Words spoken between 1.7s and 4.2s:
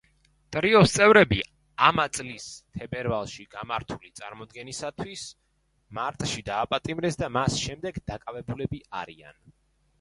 ამა წლის თებერვალში გამართული